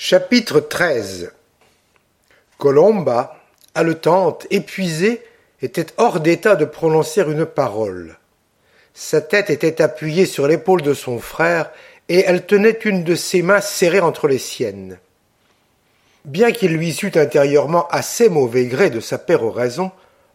Chapitre 0.00 0.60
XIII 0.60 1.26
Colomba, 2.56 3.36
haletante, 3.74 4.46
épuisée, 4.48 5.20
était 5.60 5.88
hors 5.96 6.20
d'état 6.20 6.54
de 6.54 6.64
prononcer 6.64 7.22
une 7.22 7.44
parole. 7.44 8.16
Sa 8.94 9.20
tête 9.20 9.50
était 9.50 9.82
appuyée 9.82 10.24
sur 10.24 10.46
l'épaule 10.46 10.82
de 10.82 10.94
son 10.94 11.18
frère, 11.18 11.72
et 12.08 12.20
elle 12.20 12.46
tenait 12.46 12.78
une 12.84 13.02
de 13.02 13.16
ses 13.16 13.42
mains 13.42 13.60
serrée 13.60 13.98
entre 13.98 14.28
les 14.28 14.38
siennes. 14.38 15.00
Bien 16.24 16.52
qu'il 16.52 16.74
lui 16.74 16.92
sût 16.92 17.18
intérieurement 17.18 17.88
assez 17.88 18.28
mauvais 18.28 18.66
gré 18.66 18.90
de 18.90 19.00
sa 19.00 19.18
péroraison, 19.18 19.90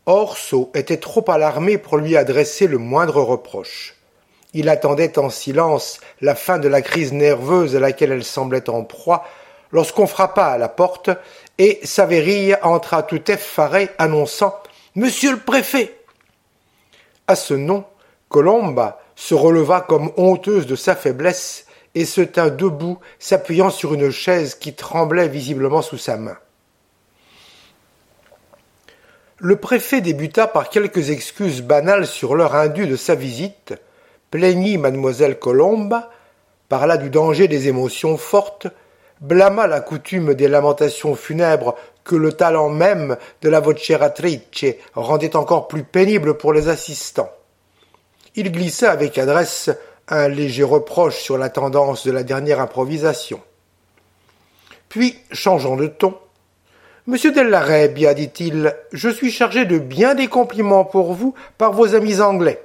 Orso 0.06 0.72
était 0.76 0.98
trop 0.98 1.24
alarmé 1.32 1.78
pour 1.78 1.96
lui 1.96 2.18
adresser 2.18 2.68
le 2.68 2.80
moindre 2.80 3.22
reproche. 3.22 3.96
Il 4.54 4.68
attendait 4.68 5.18
en 5.18 5.30
silence 5.30 6.02
la 6.20 6.36
fin 6.36 6.60
de 6.60 6.68
la 6.68 6.82
crise 6.82 7.14
nerveuse 7.14 7.78
à 7.78 7.80
laquelle 7.80 8.12
elle 8.12 8.26
semblait 8.26 8.70
en 8.70 8.84
proie, 8.84 9.24
lorsqu'on 9.74 10.08
frappa 10.08 10.46
à 10.46 10.58
la 10.58 10.70
porte, 10.70 11.10
et 11.58 11.80
Savéry 11.84 12.54
entra 12.62 13.04
tout 13.04 13.30
effaré, 13.30 13.90
annonçant 13.98 14.56
Monsieur 14.96 15.32
le 15.32 15.40
préfet. 15.40 16.00
À 17.28 17.36
ce 17.36 17.56
nom, 17.56 17.84
Colomba 18.30 19.02
se 19.16 19.34
releva 19.34 19.82
comme 19.82 20.12
honteuse 20.18 20.68
de 20.68 20.76
sa 20.76 20.96
faiblesse 20.96 21.66
et 21.96 22.06
se 22.06 22.22
tint 22.22 22.50
debout, 22.50 23.00
s'appuyant 23.20 23.70
sur 23.70 23.94
une 23.94 24.12
chaise 24.12 24.56
qui 24.56 24.74
tremblait 24.74 25.28
visiblement 25.28 25.82
sous 25.82 25.98
sa 25.98 26.18
main. 26.18 26.38
Le 29.38 29.56
préfet 29.56 30.02
débuta 30.02 30.48
par 30.48 30.70
quelques 30.70 31.10
excuses 31.10 31.62
banales 31.62 32.08
sur 32.08 32.36
l'heure 32.36 32.56
indue 32.56 32.88
de 32.88 32.96
sa 32.96 33.16
visite, 33.16 33.74
plaignit 34.32 34.78
mademoiselle 34.78 35.38
Colomba, 35.38 36.12
parla 36.70 36.98
du 36.98 37.10
danger 37.10 37.48
des 37.48 37.68
émotions 37.68 38.18
fortes, 38.18 38.68
blâma 39.24 39.66
la 39.66 39.80
coutume 39.80 40.36
des 40.36 40.48
lamentations 40.48 41.16
funèbres 41.16 41.76
que 42.04 42.16
le 42.16 42.34
talent 42.34 42.70
même 42.70 43.18
de 43.42 43.50
la 43.50 43.60
voceratrice 43.60 44.66
rendait 44.94 45.36
encore 45.36 45.68
plus 45.68 45.84
pénible 45.84 46.38
pour 46.38 46.54
les 46.54 46.68
assistants. 46.68 47.32
Il 48.36 48.52
glissa 48.52 48.92
avec 48.92 49.18
adresse 49.18 49.72
un 50.10 50.28
léger 50.28 50.64
reproche 50.64 51.18
sur 51.18 51.38
la 51.38 51.50
tendance 51.50 52.06
de 52.06 52.12
la 52.12 52.24
dernière 52.24 52.60
improvisation. 52.60 53.42
Puis, 54.90 55.18
changeant 55.32 55.78
de 55.78 55.88
ton, 55.88 56.16
Monsieur 57.06 57.34
Dellarebia, 57.34 58.14
dit-il, 58.14 58.74
je 58.94 59.10
suis 59.10 59.32
chargé 59.32 59.66
de 59.66 59.78
bien 59.78 60.16
des 60.16 60.28
compliments 60.28 60.86
pour 60.86 61.14
vous 61.14 61.34
par 61.58 61.74
vos 61.74 61.96
amis 61.96 62.22
anglais. 62.22 62.64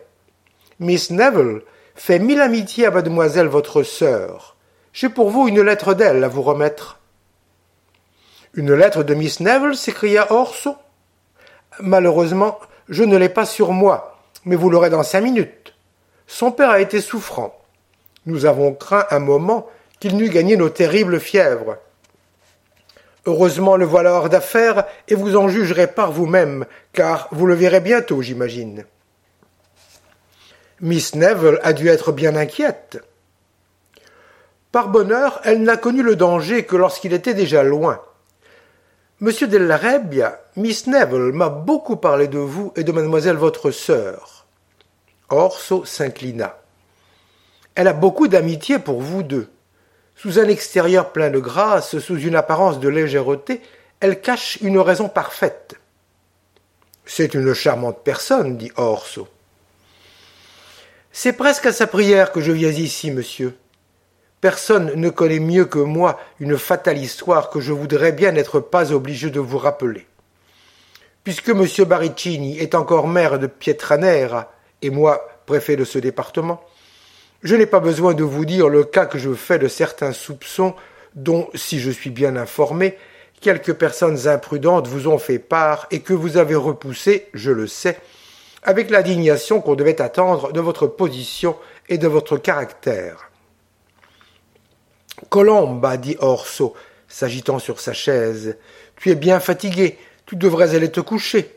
Miss 0.79 1.11
Neville 1.11 1.63
fait 1.97 2.21
mille 2.21 2.41
amitiés 2.41 2.87
à 2.87 2.93
mademoiselle 2.93 3.49
votre 3.49 3.83
sœur. 3.83 4.58
J'ai 5.01 5.09
pour 5.09 5.31
vous 5.31 5.47
une 5.47 5.61
lettre 5.61 5.95
d'elle 5.95 6.25
à 6.25 6.29
vous 6.29 6.43
remettre. 6.43 6.99
Une 8.55 8.75
lettre 8.75 9.05
de 9.05 9.15
Miss 9.15 9.39
Neville 9.39 9.77
s'écria 9.77 10.33
Orso. 10.33 10.75
Malheureusement, 11.79 12.59
je 12.89 13.05
ne 13.05 13.17
l'ai 13.17 13.29
pas 13.29 13.47
sur 13.47 13.71
moi, 13.71 14.19
mais 14.45 14.57
vous 14.57 14.69
l'aurez 14.69 14.91
dans 14.91 15.05
cinq 15.05 15.21
minutes. 15.21 15.73
Son 16.27 16.51
père 16.51 16.71
a 16.71 16.81
été 16.81 17.01
souffrant. 17.01 17.57
Nous 18.27 18.45
avons 18.45 18.75
craint 18.75 19.07
un 19.13 19.21
moment 19.21 19.69
qu'il 20.01 20.17
n'eût 20.17 20.31
gagné 20.31 20.57
nos 20.57 20.69
terribles 20.69 21.21
fièvres. 21.21 21.77
Heureusement 23.25 23.77
le 23.77 23.87
voilà 23.87 24.15
hors 24.15 24.29
d'affaires, 24.29 24.85
et 25.07 25.15
vous 25.15 25.37
en 25.37 25.49
jugerez 25.49 25.87
par 25.87 26.11
vous-même, 26.11 26.67
car 26.93 27.29
vous 27.31 27.47
le 27.47 27.55
verrez 27.55 27.79
bientôt, 27.79 28.21
j'imagine. 28.21 28.85
Miss 30.81 31.15
Neville 31.15 31.61
a 31.63 31.73
dû 31.73 31.87
être 31.87 32.11
bien 32.11 32.35
inquiète. 32.35 32.99
Par 34.73 34.89
bonheur, 34.89 35.41
elle 35.45 35.63
n'a 35.63 35.77
connu 35.77 36.03
le 36.03 36.17
danger 36.17 36.65
que 36.65 36.77
lorsqu'il 36.77 37.13
était 37.13 37.35
déjà 37.35 37.63
loin. 37.63 38.01
Monsieur 39.21 39.49
Della 39.49 39.81
Miss 40.57 40.87
Neville 40.87 41.33
m'a 41.33 41.49
beaucoup 41.49 41.97
parlé 41.97 42.29
de 42.29 42.39
vous 42.39 42.73
et 42.77 42.85
de 42.85 42.93
mademoiselle 42.93 43.37
votre 43.37 43.71
sœur. 43.71 44.47
Orso 45.31 45.85
s'inclina. 45.85 46.59
Elle 47.75 47.89
a 47.89 47.93
beaucoup 47.93 48.29
d'amitié 48.29 48.79
pour 48.79 49.01
vous 49.01 49.23
deux. 49.23 49.49
Sous 50.17 50.39
un 50.39 50.49
extérieur 50.49 51.13
plein 51.13 51.31
de 51.31 51.39
grâce, 51.39 51.99
sous 51.99 52.19
une 52.19 52.37
apparence 52.37 52.81
de 52.81 52.89
légèreté, 52.89 53.63
elle 54.01 54.21
cache 54.21 54.59
une 54.61 54.79
raison 54.79 55.09
parfaite. 55.09 55.75
C'est 57.07 57.35
une 57.35 57.55
charmante 57.55 58.03
personne, 58.05 58.57
dit 58.57 58.71
Orso. 58.77 59.29
C'est 61.11 61.33
presque 61.33 61.67
à 61.67 61.73
sa 61.73 61.87
prière 61.87 62.33
que 62.33 62.41
je 62.41 62.53
viens 62.53 62.71
ici, 62.71 63.11
monsieur. 63.11 63.57
Personne 64.41 64.93
ne 64.95 65.11
connaît 65.11 65.41
mieux 65.41 65.65
que 65.65 65.79
moi 65.79 66.21
une 66.39 66.57
fatale 66.57 66.99
histoire 66.99 67.51
que 67.51 67.61
je 67.61 67.73
voudrais 67.73 68.13
bien 68.13 68.33
n'être 68.33 68.61
pas 68.61 68.93
obligé 68.93 69.31
de 69.31 69.41
vous 69.41 69.59
rappeler. 69.59 70.07
Puisque 71.25 71.49
M. 71.49 71.67
Baricini 71.85 72.59
est 72.59 72.75
encore 72.75 73.09
maire 73.09 73.39
de 73.39 73.49
Pietranera 73.49 74.53
et 74.81 74.91
moi 74.91 75.29
préfet 75.47 75.77
de 75.77 75.85
ce 75.85 75.99
département, 75.99 76.63
je 77.43 77.57
n'ai 77.57 77.67
pas 77.67 77.81
besoin 77.81 78.15
de 78.15 78.23
vous 78.23 78.45
dire 78.45 78.69
le 78.69 78.85
cas 78.85 79.07
que 79.07 79.19
je 79.19 79.35
fais 79.35 79.59
de 79.59 79.69
certains 79.69 80.13
soupçons 80.13 80.75
dont, 81.15 81.49
si 81.55 81.81
je 81.81 81.91
suis 81.91 82.11
bien 82.11 82.37
informé, 82.37 82.97
quelques 83.41 83.75
personnes 83.75 84.29
imprudentes 84.29 84.89
vous 84.89 85.09
ont 85.09 85.19
fait 85.19 85.39
part 85.39 85.87
et 85.91 86.01
que 86.01 86.13
vous 86.13 86.37
avez 86.37 86.55
repoussé, 86.55 87.29
je 87.35 87.51
le 87.51 87.67
sais, 87.67 87.99
avec 88.63 88.91
l'indignation 88.91 89.61
qu'on 89.61 89.75
devait 89.75 90.01
attendre 90.01 90.53
de 90.53 90.61
votre 90.61 90.87
position 90.87 91.57
et 91.89 91.99
de 91.99 92.09
votre 92.09 92.37
caractère. 92.37 93.28
Colomba, 95.29 95.97
dit 95.97 96.17
Orso, 96.21 96.75
s'agitant 97.09 97.59
sur 97.59 97.81
sa 97.81 97.93
chaise, 97.93 98.57
tu 98.97 99.11
es 99.11 99.15
bien 99.15 99.41
fatigué, 99.41 99.99
tu 100.27 100.37
devrais 100.37 100.75
aller 100.75 100.91
te 100.91 101.01
coucher. 101.01 101.55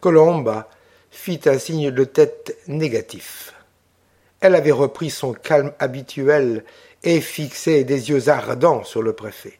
Colomba 0.00 0.68
fit 1.10 1.40
un 1.46 1.58
signe 1.58 1.90
de 1.90 2.04
tête 2.04 2.56
négatif. 2.66 3.54
Elle 4.40 4.54
avait 4.54 4.72
repris 4.72 5.10
son 5.10 5.32
calme 5.32 5.72
habituel 5.78 6.64
et 7.02 7.20
fixait 7.20 7.84
des 7.84 8.10
yeux 8.10 8.28
ardents 8.28 8.84
sur 8.84 9.02
le 9.02 9.12
préfet. 9.12 9.59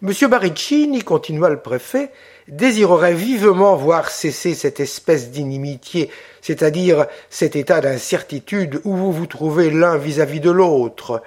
Monsieur 0.00 0.28
Baricini, 0.28 1.02
continua 1.02 1.48
le 1.48 1.58
préfet, 1.58 2.12
désirerait 2.46 3.14
vivement 3.14 3.74
voir 3.74 4.10
cesser 4.10 4.54
cette 4.54 4.78
espèce 4.78 5.32
d'inimitié, 5.32 6.08
c'est-à-dire 6.40 7.06
cet 7.30 7.56
état 7.56 7.80
d'incertitude 7.80 8.80
où 8.84 8.94
vous 8.94 9.10
vous 9.10 9.26
trouvez 9.26 9.70
l'un 9.70 9.96
vis-à-vis 9.96 10.38
de 10.38 10.52
l'autre. 10.52 11.20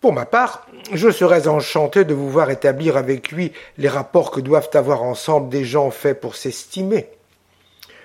Pour 0.00 0.12
ma 0.12 0.24
part, 0.24 0.68
je 0.92 1.10
serais 1.10 1.48
enchanté 1.48 2.04
de 2.04 2.14
vous 2.14 2.30
voir 2.30 2.50
établir 2.50 2.96
avec 2.96 3.32
lui 3.32 3.50
les 3.76 3.88
rapports 3.88 4.30
que 4.30 4.40
doivent 4.40 4.70
avoir 4.74 5.02
ensemble 5.02 5.48
des 5.48 5.64
gens 5.64 5.90
faits 5.90 6.20
pour 6.20 6.36
s'estimer. 6.36 7.08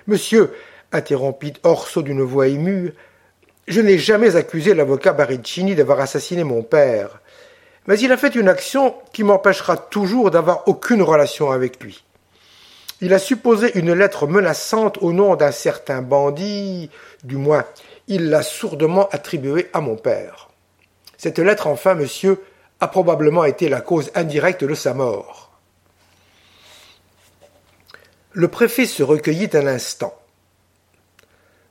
Monsieur, 0.08 0.52
interrompit 0.90 1.52
Orso 1.62 2.02
d'une 2.02 2.22
voix 2.22 2.48
émue, 2.48 2.92
je 3.68 3.80
n'ai 3.80 3.98
jamais 3.98 4.34
accusé 4.34 4.74
l'avocat 4.74 5.12
Baricini 5.12 5.76
d'avoir 5.76 6.00
assassiné 6.00 6.42
mon 6.42 6.64
père, 6.64 7.20
mais 7.86 7.98
il 7.98 8.12
a 8.12 8.16
fait 8.16 8.34
une 8.34 8.48
action 8.48 8.94
qui 9.12 9.24
m'empêchera 9.24 9.76
toujours 9.76 10.30
d'avoir 10.30 10.68
aucune 10.68 11.02
relation 11.02 11.50
avec 11.50 11.82
lui. 11.82 12.04
Il 13.00 13.14
a 13.14 13.18
supposé 13.18 13.78
une 13.78 13.94
lettre 13.94 14.26
menaçante 14.26 14.98
au 15.00 15.12
nom 15.12 15.34
d'un 15.34 15.52
certain 15.52 16.02
bandit, 16.02 16.90
du 17.24 17.36
moins, 17.36 17.64
il 18.08 18.28
l'a 18.28 18.42
sourdement 18.42 19.08
attribuée 19.08 19.70
à 19.72 19.80
mon 19.80 19.96
père. 19.96 20.50
Cette 21.16 21.38
lettre, 21.38 21.66
enfin, 21.66 21.94
monsieur, 21.94 22.42
a 22.80 22.88
probablement 22.88 23.44
été 23.44 23.68
la 23.68 23.80
cause 23.80 24.10
indirecte 24.14 24.64
de 24.64 24.74
sa 24.74 24.94
mort. 24.94 25.50
Le 28.32 28.48
préfet 28.48 28.86
se 28.86 29.02
recueillit 29.02 29.50
un 29.54 29.66
instant. 29.66 30.19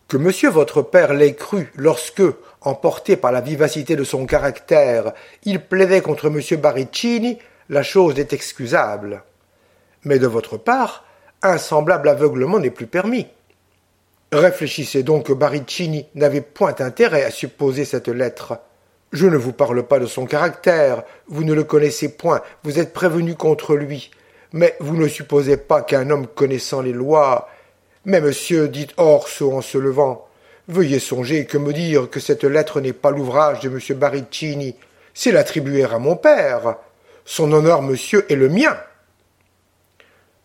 Que 0.09 0.17
monsieur 0.17 0.49
votre 0.49 0.81
père 0.81 1.13
l'ait 1.13 1.35
cru 1.35 1.71
lorsque, 1.75 2.23
emporté 2.61 3.15
par 3.15 3.31
la 3.31 3.41
vivacité 3.41 3.95
de 3.95 4.03
son 4.03 4.25
caractère, 4.25 5.13
il 5.43 5.61
plaidait 5.61 6.01
contre 6.01 6.31
monsieur 6.31 6.57
Baricini, 6.57 7.37
la 7.69 7.83
chose 7.83 8.17
est 8.17 8.33
excusable. 8.33 9.21
Mais 10.05 10.17
de 10.17 10.25
votre 10.25 10.57
part, 10.57 11.05
un 11.43 11.59
semblable 11.59 12.09
aveuglement 12.09 12.57
n'est 12.57 12.71
plus 12.71 12.87
permis. 12.87 13.27
Réfléchissez 14.31 15.03
donc 15.03 15.27
que 15.27 15.33
Baricini 15.33 16.07
n'avait 16.15 16.41
point 16.41 16.73
intérêt 16.79 17.23
à 17.23 17.29
supposer 17.29 17.85
cette 17.85 18.07
lettre. 18.07 18.57
Je 19.11 19.27
ne 19.27 19.37
vous 19.37 19.53
parle 19.53 19.83
pas 19.83 19.99
de 19.99 20.07
son 20.07 20.25
caractère, 20.25 21.03
vous 21.27 21.43
ne 21.43 21.53
le 21.53 21.63
connaissez 21.63 22.09
point, 22.09 22.41
vous 22.63 22.79
êtes 22.79 22.93
prévenu 22.93 23.35
contre 23.35 23.75
lui. 23.75 24.09
Mais 24.53 24.75
vous 24.79 24.97
ne 24.97 25.07
supposez 25.07 25.57
pas 25.57 25.83
qu'un 25.83 26.09
homme 26.09 26.25
connaissant 26.25 26.81
les 26.81 26.93
lois. 26.93 27.47
Mais 28.09 28.21
monsieur, 28.21 28.67
dit 28.69 28.87
Orso 28.97 29.53
en 29.53 29.61
se 29.61 29.77
levant, 29.77 30.27
veuillez 30.67 30.97
songer 30.97 31.45
que 31.45 31.59
me 31.59 31.71
dire 31.71 32.09
que 32.09 32.19
cette 32.19 32.43
lettre 32.43 32.81
n'est 32.81 32.91
pas 32.91 33.11
l'ouvrage 33.11 33.59
de 33.59 33.69
monsieur 33.69 33.93
Baricini, 33.93 34.75
c'est 35.13 35.31
l'attribuer 35.31 35.83
à 35.83 35.99
mon 35.99 36.15
père. 36.15 36.77
Son 37.23 37.51
honneur, 37.51 37.83
monsieur, 37.83 38.25
est 38.31 38.35
le 38.35 38.49
mien. 38.49 38.75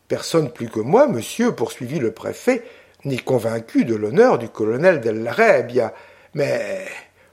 Personne 0.09 0.51
plus 0.51 0.69
que 0.69 0.81
moi, 0.81 1.07
monsieur, 1.07 1.53
poursuivit 1.53 2.01
le 2.01 2.11
préfet, 2.11 2.65
n'est 3.07 3.17
convaincu 3.17 3.87
de 3.87 3.95
l'honneur 3.95 4.37
du 4.37 4.51
colonel 4.51 5.01
Dell'Arabia, 5.01 5.95
mais 6.35 6.85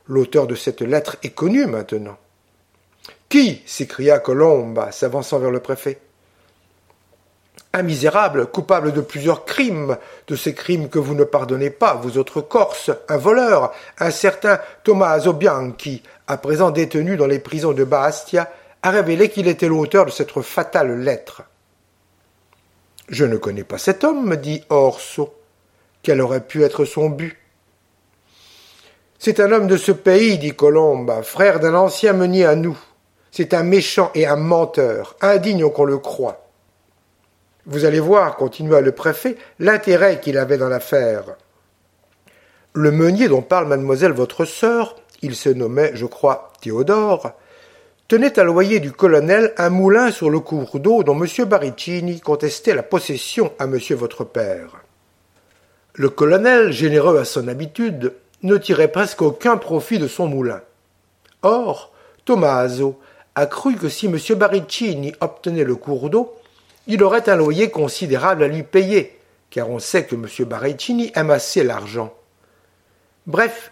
l'auteur 0.07 0.47
de 0.47 0.55
cette 0.55 0.81
lettre 0.81 1.17
est 1.23 1.35
connu 1.35 1.65
maintenant. 1.65 2.17
Qui? 3.27 3.63
s'écria 3.65 4.19
Colomba, 4.19 4.93
s'avançant 4.93 5.39
vers 5.39 5.51
le 5.51 5.59
préfet. 5.59 5.99
Un 7.73 7.83
misérable, 7.83 8.47
coupable 8.47 8.91
de 8.91 8.99
plusieurs 8.99 9.45
crimes, 9.45 9.97
de 10.27 10.35
ces 10.35 10.53
crimes 10.53 10.89
que 10.89 10.99
vous 10.99 11.15
ne 11.15 11.23
pardonnez 11.23 11.69
pas, 11.69 11.93
vous 11.93 12.17
autres 12.17 12.41
Corses, 12.41 12.91
un 13.07 13.17
voleur, 13.17 13.71
un 13.97 14.11
certain 14.11 14.59
Tommaso 14.83 15.31
Bianchi, 15.31 16.03
à 16.27 16.37
présent 16.37 16.71
détenu 16.71 17.15
dans 17.15 17.27
les 17.27 17.39
prisons 17.39 17.71
de 17.71 17.85
Bastia, 17.85 18.51
a 18.83 18.89
révélé 18.89 19.29
qu'il 19.29 19.47
était 19.47 19.67
l'auteur 19.67 20.05
de 20.05 20.11
cette 20.11 20.31
fatale 20.41 21.01
lettre. 21.01 21.43
Je 23.07 23.25
ne 23.25 23.37
connais 23.37 23.63
pas 23.63 23.77
cet 23.77 24.03
homme, 24.03 24.35
dit 24.35 24.63
Orso. 24.69 25.33
Quel 26.03 26.21
aurait 26.21 26.45
pu 26.45 26.63
être 26.63 26.85
son 26.85 27.09
but? 27.09 27.37
C'est 29.19 29.39
un 29.39 29.51
homme 29.51 29.67
de 29.67 29.77
ce 29.77 29.91
pays, 29.91 30.39
dit 30.39 30.55
Colomba, 30.55 31.21
frère 31.21 31.59
d'un 31.59 31.75
ancien 31.75 32.13
meunier 32.13 32.45
à 32.45 32.55
nous. 32.55 32.77
C'est 33.31 33.53
un 33.53 33.63
méchant 33.63 34.11
et 34.15 34.25
un 34.25 34.35
menteur, 34.35 35.15
indigne 35.21 35.69
qu'on 35.69 35.85
le 35.85 35.99
croit. 35.99 36.50
Vous 37.65 37.85
allez 37.85 37.99
voir, 37.99 38.37
continua 38.37 38.81
le 38.81 38.91
préfet, 38.91 39.37
l'intérêt 39.59 40.19
qu'il 40.19 40.37
avait 40.37 40.57
dans 40.57 40.69
l'affaire. 40.69 41.35
Le 42.73 42.91
meunier 42.91 43.27
dont 43.27 43.41
parle 43.41 43.67
mademoiselle 43.67 44.13
votre 44.13 44.45
sœur, 44.45 44.95
il 45.21 45.35
se 45.35 45.49
nommait, 45.49 45.91
je 45.93 46.05
crois, 46.05 46.53
Théodore, 46.61 47.33
tenait 48.07 48.39
à 48.39 48.43
loyer 48.43 48.79
du 48.79 48.91
colonel 48.91 49.53
un 49.57 49.69
moulin 49.69 50.11
sur 50.11 50.29
le 50.29 50.39
cours 50.39 50.79
d'eau 50.79 51.03
dont 51.03 51.21
M. 51.21 51.45
Baricini 51.45 52.19
contestait 52.19 52.73
la 52.73 52.83
possession 52.83 53.53
à 53.59 53.67
monsieur 53.67 53.95
votre 53.95 54.23
père. 54.23 54.81
Le 55.93 56.09
colonel, 56.09 56.71
généreux 56.71 57.17
à 57.19 57.25
son 57.25 57.47
habitude, 57.47 58.13
ne 58.43 58.57
tirait 58.57 58.91
presque 58.91 59.21
aucun 59.21 59.57
profit 59.57 59.99
de 59.99 60.07
son 60.07 60.27
moulin. 60.27 60.61
Or, 61.43 61.91
Tommaso 62.25 62.99
a 63.35 63.45
cru 63.45 63.75
que 63.75 63.89
si 63.89 64.07
M. 64.07 64.17
Baricini 64.37 65.13
obtenait 65.21 65.63
le 65.63 65.75
cours 65.75 66.09
d'eau, 66.09 66.35
il 66.87 67.03
aurait 67.03 67.29
un 67.29 67.35
loyer 67.35 67.69
considérable 67.69 68.43
à 68.43 68.47
lui 68.47 68.63
payer, 68.63 69.19
car 69.49 69.69
on 69.69 69.79
sait 69.79 70.05
que 70.05 70.15
M. 70.15 70.27
Barrettini 70.47 71.11
aime 71.15 71.29
assez 71.29 71.63
l'argent. 71.63 72.13
Bref, 73.27 73.71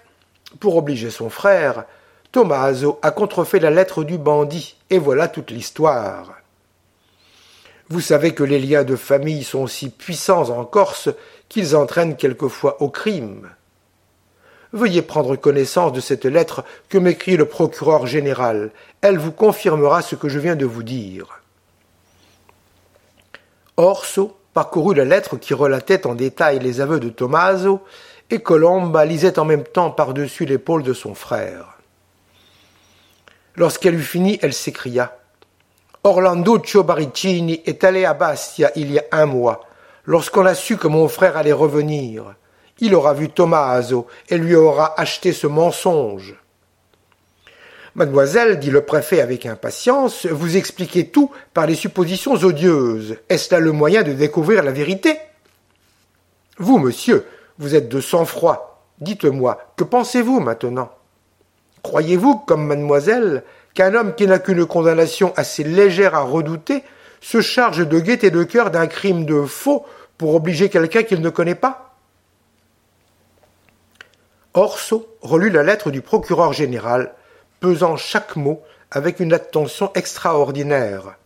pour 0.59 0.75
obliger 0.75 1.09
son 1.09 1.29
frère, 1.29 1.85
Tommaso 2.31 2.99
a 3.01 3.11
contrefait 3.11 3.59
la 3.59 3.71
lettre 3.71 4.03
du 4.03 4.17
bandit, 4.17 4.75
et 4.89 4.99
voilà 4.99 5.27
toute 5.27 5.51
l'histoire. 5.51 6.35
Vous 7.89 8.01
savez 8.01 8.35
que 8.35 8.43
les 8.43 8.59
liens 8.59 8.83
de 8.83 8.95
famille 8.95 9.43
sont 9.43 9.65
si 9.65 9.89
puissants 9.89 10.49
en 10.49 10.63
Corse 10.63 11.09
qu'ils 11.47 11.75
entraînent 11.75 12.15
quelquefois 12.15 12.81
au 12.83 12.89
crime. 12.89 13.49
Veuillez 14.71 15.01
prendre 15.01 15.35
connaissance 15.35 15.93
de 15.93 15.99
cette 15.99 16.25
lettre 16.25 16.63
que 16.89 16.99
m'écrit 16.99 17.37
le 17.37 17.45
procureur 17.45 18.05
général. 18.05 18.69
Elle 19.01 19.17
vous 19.17 19.31
confirmera 19.31 20.03
ce 20.03 20.15
que 20.15 20.29
je 20.29 20.37
viens 20.37 20.55
de 20.55 20.67
vous 20.67 20.83
dire. 20.83 21.41
Orso 23.79 24.37
parcourut 24.53 24.93
la 24.93 25.05
lettre 25.05 25.37
qui 25.37 25.53
relatait 25.53 26.05
en 26.05 26.13
détail 26.13 26.59
les 26.59 26.81
aveux 26.81 26.99
de 26.99 27.07
Tommaso, 27.07 27.79
et 28.29 28.41
Colomba 28.41 29.05
lisait 29.05 29.39
en 29.39 29.45
même 29.45 29.63
temps 29.63 29.89
par-dessus 29.89 30.43
l'épaule 30.45 30.83
de 30.83 30.91
son 30.91 31.15
frère. 31.15 31.77
Lorsqu'elle 33.55 33.95
eut 33.95 34.01
fini, 34.01 34.37
elle 34.41 34.53
s'écria. 34.53 35.17
Orlando 36.03 36.61
Baricini 36.83 37.61
est 37.65 37.85
allé 37.85 38.03
à 38.03 38.13
Bastia 38.13 38.69
il 38.75 38.91
y 38.91 38.99
a 38.99 39.05
un 39.13 39.25
mois, 39.25 39.61
lorsqu'on 40.03 40.45
a 40.45 40.55
su 40.55 40.75
que 40.75 40.89
mon 40.89 41.07
frère 41.07 41.37
allait 41.37 41.53
revenir. 41.53 42.35
Il 42.79 42.93
aura 42.95 43.13
vu 43.13 43.29
Tommaso 43.29 44.07
et 44.27 44.37
lui 44.37 44.55
aura 44.55 44.99
acheté 44.99 45.31
ce 45.31 45.47
mensonge. 45.47 46.35
Mademoiselle, 47.99 48.59
dit 48.59 48.71
le 48.71 48.79
préfet 48.79 49.19
avec 49.19 49.45
impatience, 49.45 50.25
vous 50.25 50.55
expliquez 50.55 51.09
tout 51.09 51.31
par 51.53 51.67
des 51.67 51.75
suppositions 51.75 52.31
odieuses. 52.31 53.17
Est-ce 53.27 53.53
là 53.53 53.59
le 53.59 53.73
moyen 53.73 54.03
de 54.03 54.13
découvrir 54.13 54.63
la 54.63 54.71
vérité? 54.71 55.17
Vous, 56.57 56.77
monsieur, 56.77 57.25
vous 57.57 57.75
êtes 57.75 57.89
de 57.89 57.99
sang-froid. 57.99 58.85
Dites-moi, 59.01 59.73
que 59.75 59.83
pensez-vous 59.83 60.39
maintenant? 60.39 60.91
Croyez-vous, 61.83 62.37
comme 62.37 62.67
mademoiselle, 62.67 63.43
qu'un 63.73 63.93
homme 63.93 64.15
qui 64.15 64.27
n'a 64.27 64.39
qu'une 64.39 64.65
condamnation 64.65 65.33
assez 65.35 65.65
légère 65.65 66.15
à 66.15 66.21
redouter 66.21 66.85
se 67.19 67.41
charge 67.41 67.85
de 67.85 67.99
gaieté 67.99 68.31
de 68.31 68.43
cœur 68.43 68.71
d'un 68.71 68.87
crime 68.87 69.25
de 69.25 69.43
faux 69.43 69.85
pour 70.17 70.35
obliger 70.35 70.69
quelqu'un 70.69 71.03
qu'il 71.03 71.19
ne 71.19 71.29
connaît 71.29 71.53
pas? 71.53 71.97
Orso 74.53 75.17
relut 75.21 75.49
la 75.49 75.63
lettre 75.63 75.91
du 75.91 76.01
procureur 76.01 76.53
général 76.53 77.13
pesant 77.59 77.97
chaque 77.97 78.35
mot 78.35 78.61
avec 78.91 79.19
une 79.19 79.33
attention 79.33 79.91
extraordinaire. 79.93 81.17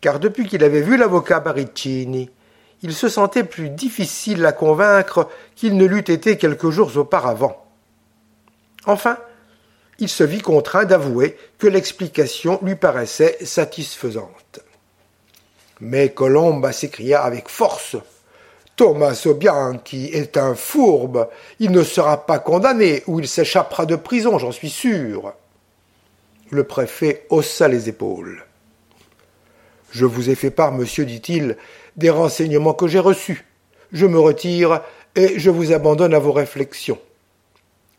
Car 0.00 0.20
depuis 0.20 0.46
qu'il 0.46 0.64
avait 0.64 0.82
vu 0.82 0.96
l'avocat 0.96 1.40
Baricini, 1.40 2.30
il 2.82 2.94
se 2.94 3.08
sentait 3.08 3.44
plus 3.44 3.70
difficile 3.70 4.44
à 4.46 4.52
convaincre 4.52 5.28
qu'il 5.54 5.76
ne 5.76 5.86
l'eût 5.86 5.98
été 5.98 6.36
quelques 6.36 6.70
jours 6.70 6.96
auparavant. 6.96 7.66
Enfin, 8.86 9.18
il 9.98 10.08
se 10.08 10.24
vit 10.24 10.42
contraint 10.42 10.84
d'avouer 10.84 11.36
que 11.58 11.66
l'explication 11.66 12.58
lui 12.62 12.76
paraissait 12.76 13.38
satisfaisante. 13.44 14.60
Mais 15.80 16.10
Colomba 16.10 16.72
s'écria 16.72 17.22
avec 17.22 17.48
force. 17.48 17.96
Thomas 18.76 19.26
Bianchi 19.34 20.10
est 20.12 20.36
un 20.36 20.54
fourbe. 20.54 21.28
Il 21.60 21.70
ne 21.70 21.82
sera 21.82 22.26
pas 22.26 22.38
condamné 22.38 23.02
ou 23.06 23.20
il 23.20 23.26
s'échappera 23.26 23.86
de 23.86 23.96
prison, 23.96 24.38
j'en 24.38 24.52
suis 24.52 24.68
sûr. 24.68 25.32
Le 26.50 26.62
préfet 26.64 27.26
haussa 27.30 27.68
les 27.68 27.88
épaules. 27.88 28.44
Je 29.92 30.04
vous 30.04 30.28
ai 30.28 30.34
fait 30.34 30.50
part, 30.50 30.72
monsieur, 30.72 31.06
dit-il, 31.06 31.56
des 31.96 32.10
renseignements 32.10 32.74
que 32.74 32.86
j'ai 32.86 32.98
reçus. 32.98 33.46
Je 33.92 34.04
me 34.04 34.18
retire 34.18 34.82
et 35.14 35.38
je 35.38 35.48
vous 35.48 35.72
abandonne 35.72 36.12
à 36.12 36.18
vos 36.18 36.32
réflexions. 36.32 36.98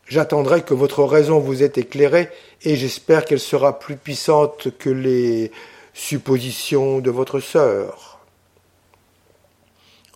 J'attendrai 0.06 0.62
que 0.62 0.74
votre 0.74 1.02
raison 1.02 1.40
vous 1.40 1.64
ait 1.64 1.72
éclairée 1.74 2.30
et 2.62 2.76
j'espère 2.76 3.24
qu'elle 3.24 3.40
sera 3.40 3.80
plus 3.80 3.96
puissante 3.96 4.68
que 4.78 4.90
les 4.90 5.50
suppositions 5.92 7.00
de 7.00 7.10
votre 7.10 7.40
sœur. 7.40 8.17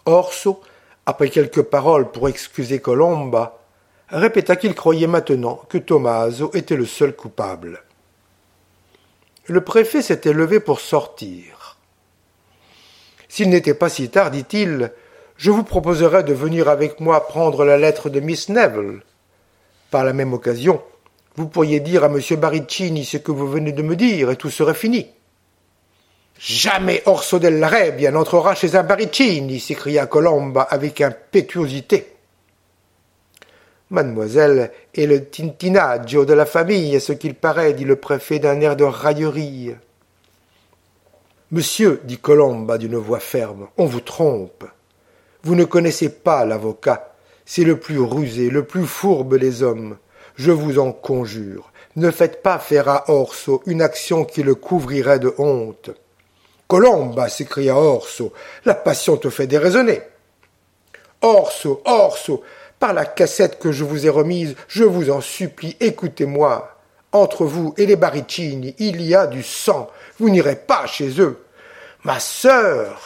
Orso, 0.07 0.61
après 1.07 1.31
quelques 1.31 1.63
paroles 1.63 2.11
pour 2.11 2.29
excuser 2.29 2.81
Colomba, 2.81 3.59
répéta 4.09 4.57
qu'il 4.57 4.75
croyait 4.75 5.07
maintenant 5.07 5.63
que 5.69 5.79
Tommaso 5.79 6.51
était 6.55 6.77
le 6.77 6.87
seul 6.87 7.15
coupable. 7.15 7.83
Le 9.47 9.63
préfet 9.63 10.03
s'était 10.03 10.33
levé 10.33 10.61
pour 10.61 10.81
sortir. 10.81 11.79
S'il 13.29 13.51
n'était 13.51 13.75
pas 13.75 13.89
si 13.89 14.11
tard, 14.11 14.31
dit-il, 14.31 14.93
je 15.37 15.51
vous 15.51 15.65
proposerais 15.65 16.23
de 16.23 16.35
venir 16.35 16.69
avec 16.69 17.01
moi 17.01 17.27
prendre 17.27 17.65
la 17.65 17.79
lettre 17.79 18.11
de 18.11 18.21
Miss 18.21 18.49
Neville. 18.49 19.03
Par 19.91 20.05
la 20.05 20.13
même 20.13 20.33
occasion, 20.33 20.83
vous 21.37 21.49
pourriez 21.49 21.81
dire 21.81 22.05
à 22.05 22.09
M. 22.09 22.21
Baricini 22.39 23.05
ce 23.05 23.17
que 23.17 23.33
vous 23.33 23.49
venez 23.49 23.73
de 23.73 23.83
me 23.83 23.97
dire, 23.97 24.31
et 24.31 24.37
tout 24.37 24.51
serait 24.51 24.75
fini. 24.75 25.09
Jamais 26.45 27.05
Orso 27.07 27.39
della 27.39 27.69
Rebbia 27.69 28.11
n'entrera 28.11 28.57
chez 28.57 28.75
un 28.75 28.83
Baricini, 28.83 29.61
s'écria 29.61 30.07
Colomba 30.07 30.63
avec 30.63 31.01
impétuosité. 31.01 32.17
Mademoiselle 33.91 34.73
est 34.93 35.07
le 35.07 35.25
tintinaggio 35.25 36.25
de 36.25 36.33
la 36.33 36.45
famille, 36.45 37.01
ce 37.01 37.13
qu'il 37.13 37.37
paraît, 37.37 37.75
dit 37.75 37.85
le 37.85 37.95
préfet 37.95 38.41
d'un 38.41 38.61
air 38.61 38.75
de 38.75 38.83
raillerie. 38.83 39.77
Monsieur, 41.53 42.01
dit 42.03 42.19
Colomba 42.19 42.77
d'une 42.77 42.97
voix 42.97 43.21
ferme, 43.21 43.69
on 43.79 43.87
vous 43.87 44.01
trompe. 44.01 44.65
Vous 45.45 45.55
ne 45.55 45.65
connaissez 45.65 46.09
pas 46.09 46.45
l'avocat. 46.45 47.15
C'est 47.45 47.63
le 47.63 47.79
plus 47.79 48.01
rusé, 48.01 48.51
le 48.51 48.65
plus 48.65 48.87
fourbe 48.87 49.39
des 49.39 49.63
hommes. 49.63 49.97
Je 50.35 50.51
vous 50.51 50.81
en 50.81 50.91
conjure. 50.91 51.71
Ne 51.95 52.11
faites 52.11 52.43
pas 52.43 52.59
faire 52.59 52.89
à 52.89 53.09
Orso 53.13 53.63
une 53.67 53.81
action 53.81 54.25
qui 54.25 54.43
le 54.43 54.57
couvrirait 54.57 55.21
de 55.21 55.33
honte. 55.39 55.91
Colomba, 56.73 57.29
s'écria 57.29 57.77
Orso, 57.77 58.33
la 58.65 58.73
passion 58.73 59.19
te 59.19 59.29
fait 59.29 59.47
déraisonner. 59.47 60.01
Orso, 61.21 61.83
Orso, 61.85 62.43
par 62.79 62.95
la 62.95 63.05
cassette 63.05 63.59
que 63.59 63.73
je 63.73 63.85
vous 63.85 64.07
ai 64.07 64.09
remise, 64.09 64.57
je 64.69 64.83
vous 64.83 65.11
en 65.11 65.21
supplie, 65.21 65.77
écoutez-moi. 65.81 66.79
Entre 67.13 67.45
vous 67.45 67.75
et 67.77 67.85
les 67.85 67.97
Baricini, 67.97 68.75
il 68.79 69.03
y 69.03 69.15
a 69.15 69.27
du 69.27 69.43
sang. 69.43 69.91
Vous 70.19 70.31
n'irez 70.31 70.57
pas 70.57 70.87
chez 70.87 71.21
eux. 71.21 71.45
Ma 72.05 72.19
sœur. 72.19 73.03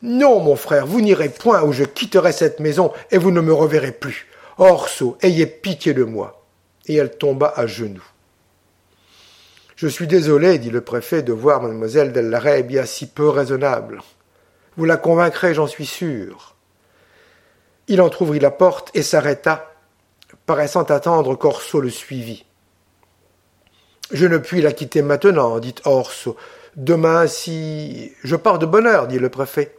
Non, 0.00 0.40
mon 0.40 0.56
frère, 0.56 0.86
vous 0.86 1.02
n'irez 1.02 1.28
point 1.28 1.62
où 1.64 1.74
je 1.74 1.84
quitterai 1.84 2.32
cette 2.32 2.60
maison 2.60 2.94
et 3.10 3.18
vous 3.18 3.30
ne 3.30 3.42
me 3.42 3.52
reverrez 3.52 3.92
plus. 3.92 4.26
Orso, 4.56 5.18
ayez 5.20 5.44
pitié 5.44 5.92
de 5.92 6.04
moi. 6.04 6.46
Et 6.86 6.94
elle 6.94 7.10
tomba 7.10 7.52
à 7.54 7.66
genoux. 7.66 8.08
Je 9.78 9.86
suis 9.86 10.08
désolé, 10.08 10.58
dit 10.58 10.70
le 10.70 10.80
préfet, 10.80 11.22
de 11.22 11.32
voir 11.32 11.62
mademoiselle 11.62 12.10
Della 12.10 12.40
si 12.84 13.06
peu 13.06 13.28
raisonnable. 13.28 14.00
Vous 14.76 14.84
la 14.84 14.96
convaincrez, 14.96 15.54
j'en 15.54 15.68
suis 15.68 15.86
sûr. 15.86 16.56
Il 17.86 18.02
entr'ouvrit 18.02 18.40
la 18.40 18.50
porte 18.50 18.90
et 18.94 19.04
s'arrêta, 19.04 19.72
paraissant 20.46 20.82
attendre 20.82 21.36
qu'Orso 21.36 21.80
le 21.80 21.90
suivît. 21.90 22.44
Je 24.10 24.26
ne 24.26 24.38
puis 24.38 24.62
la 24.62 24.72
quitter 24.72 25.00
maintenant, 25.00 25.60
dit 25.60 25.76
Orso. 25.84 26.36
Demain, 26.74 27.28
si. 27.28 28.10
Je 28.24 28.34
pars 28.34 28.58
de 28.58 28.66
bonne 28.66 28.88
heure, 28.88 29.06
dit 29.06 29.20
le 29.20 29.28
préfet. 29.28 29.76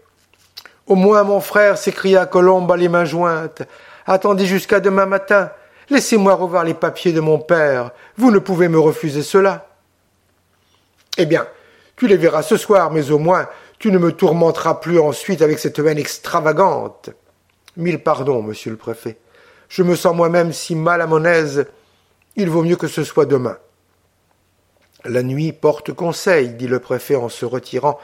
Au 0.87 0.95
moins, 0.95 1.25
mon 1.25 1.41
frère, 1.41 1.77
s'écria 1.77 2.25
Colombe 2.25 2.73
les 2.77 2.87
mains 2.87 3.03
jointes. 3.03 3.63
Attendez 4.05 4.45
jusqu'à 4.45 4.79
demain 4.79 5.07
matin. 5.07 5.51
Laissez-moi 5.89 6.35
revoir 6.35 6.63
les 6.63 6.73
papiers 6.73 7.11
de 7.11 7.19
mon 7.19 7.37
père. 7.37 7.91
Vous 8.15 8.31
ne 8.31 8.39
pouvez 8.39 8.69
me 8.69 8.79
refuser 8.79 9.23
cela. 9.23 9.68
Eh 11.19 11.25
bien, 11.25 11.45
tu 11.97 12.07
les 12.07 12.15
verras 12.15 12.41
ce 12.41 12.55
soir, 12.55 12.91
mais 12.91 13.11
au 13.11 13.19
moins 13.19 13.49
tu 13.77 13.91
ne 13.91 13.97
me 13.97 14.13
tourmenteras 14.13 14.75
plus 14.75 14.99
ensuite 14.99 15.41
avec 15.41 15.59
cette 15.59 15.79
haine 15.79 15.97
extravagante. 15.97 17.09
Mille 17.75 18.01
pardons, 18.01 18.41
monsieur 18.41 18.71
le 18.71 18.77
préfet. 18.77 19.17
Je 19.67 19.83
me 19.83 19.95
sens 19.95 20.15
moi-même 20.15 20.53
si 20.53 20.75
mal 20.75 21.01
à 21.01 21.07
mon 21.07 21.25
aise. 21.25 21.67
Il 22.37 22.49
vaut 22.49 22.63
mieux 22.63 22.77
que 22.77 22.87
ce 22.87 23.03
soit 23.03 23.25
demain. 23.25 23.57
La 25.03 25.23
nuit 25.23 25.51
porte 25.51 25.91
conseil, 25.91 26.49
dit 26.53 26.67
le 26.67 26.79
préfet 26.79 27.15
en 27.15 27.27
se 27.27 27.45
retirant. 27.45 27.99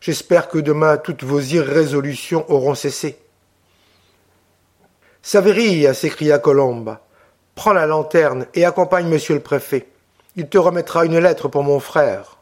J'espère 0.00 0.48
que 0.48 0.58
demain 0.58 0.98
toutes 0.98 1.24
vos 1.24 1.40
irrésolutions 1.40 2.44
auront 2.50 2.74
cessé. 2.74 3.18
Savéry, 5.22 5.86
s'écria 5.94 6.38
Colombe. 6.38 6.98
Prends 7.54 7.72
la 7.72 7.86
lanterne 7.86 8.46
et 8.52 8.66
accompagne 8.66 9.08
monsieur 9.08 9.34
le 9.34 9.40
préfet. 9.40 9.88
Il 10.36 10.48
te 10.48 10.58
remettra 10.58 11.06
une 11.06 11.18
lettre 11.18 11.48
pour 11.48 11.64
mon 11.64 11.80
frère. 11.80 12.37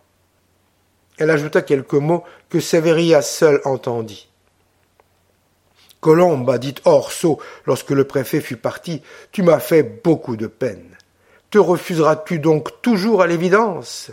Elle 1.19 1.31
ajouta 1.31 1.63
quelques 1.63 1.95
mots 1.95 2.25
que 2.49 2.61
Sévéria 2.61 3.23
seul 3.23 3.61
entendit. 3.65 4.29
Colombe, 6.01 6.59
dit 6.59 6.75
Orso, 6.85 7.41
lorsque 7.65 7.91
le 7.91 8.05
préfet 8.05 8.41
fut 8.41 8.57
parti, 8.57 9.03
tu 9.33 9.43
m'as 9.43 9.59
fait 9.59 9.83
beaucoup 9.83 10.37
de 10.37 10.47
peine. 10.47 10.97
Te 11.51 11.59
refuseras-tu 11.59 12.39
donc 12.39 12.83
toujours 12.83 13.23
à 13.23 13.27
l'évidence? 13.27 14.11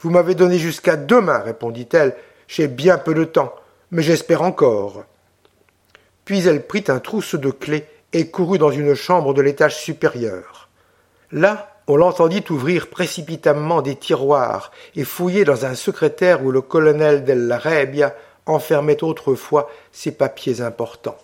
Vous 0.00 0.10
m'avez 0.10 0.34
donné 0.34 0.58
jusqu'à 0.58 0.96
demain, 0.96 1.38
répondit-elle. 1.38 2.16
J'ai 2.46 2.68
bien 2.68 2.98
peu 2.98 3.14
de 3.14 3.24
temps, 3.24 3.54
mais 3.90 4.02
j'espère 4.02 4.42
encore. 4.42 5.04
Puis 6.24 6.46
elle 6.46 6.66
prit 6.66 6.84
un 6.88 7.00
trousseau 7.00 7.38
de 7.38 7.50
clés 7.50 7.86
et 8.12 8.30
courut 8.30 8.58
dans 8.58 8.70
une 8.70 8.94
chambre 8.94 9.34
de 9.34 9.42
l'étage 9.42 9.76
supérieur. 9.76 10.68
Là, 11.32 11.69
on 11.86 11.96
l'entendit 11.96 12.44
ouvrir 12.50 12.88
précipitamment 12.88 13.82
des 13.82 13.96
tiroirs 13.96 14.70
et 14.96 15.04
fouiller 15.04 15.44
dans 15.44 15.64
un 15.64 15.74
secrétaire 15.74 16.44
où 16.44 16.50
le 16.50 16.60
colonel 16.60 17.24
Della 17.24 17.58
Rebia 17.58 18.14
enfermait 18.46 19.02
autrefois 19.02 19.70
ses 19.92 20.12
papiers 20.12 20.60
importants. 20.60 21.18